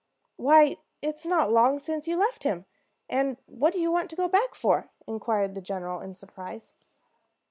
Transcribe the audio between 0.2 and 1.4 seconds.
Why, it is